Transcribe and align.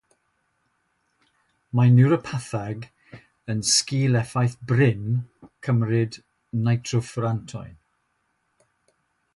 Mae 1.79 1.91
niwropatheg 1.97 2.87
yn 3.55 3.61
sgil 3.73 4.19
effaith 4.23 4.57
brin 4.73 5.05
cymryd 5.69 6.19
nitrofurantoin. 6.69 7.77